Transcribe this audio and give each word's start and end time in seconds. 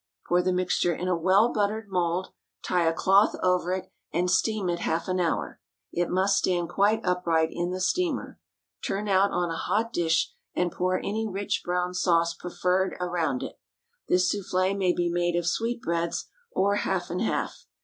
Pour 0.27 0.41
the 0.41 0.51
mixture 0.51 0.95
in 0.95 1.07
a 1.07 1.15
well 1.15 1.53
buttered 1.53 1.87
mould, 1.87 2.29
tie 2.63 2.87
a 2.87 2.91
cloth 2.91 3.35
over 3.43 3.71
it, 3.71 3.91
and 4.11 4.31
steam 4.31 4.67
it 4.67 4.79
half 4.79 5.07
an 5.07 5.19
hour. 5.19 5.59
It 5.93 6.09
must 6.09 6.39
stand 6.39 6.69
quite 6.69 7.01
upright 7.05 7.49
in 7.51 7.69
the 7.69 7.79
steamer. 7.79 8.39
Turn 8.83 9.07
out 9.07 9.29
on 9.29 9.51
a 9.51 9.55
hot 9.57 9.93
dish, 9.93 10.33
and 10.55 10.71
pour 10.71 10.97
any 10.97 11.27
rich 11.27 11.61
brown 11.63 11.93
sauce 11.93 12.33
preferred 12.33 12.97
around 12.99 13.43
it. 13.43 13.59
This 14.07 14.27
soufflé 14.33 14.75
may 14.75 14.91
be 14.91 15.07
made 15.07 15.35
of 15.35 15.45
sweetbreads, 15.45 16.29
or 16.49 16.77
half 16.77 17.11
and 17.11 17.21
half. 17.21 17.67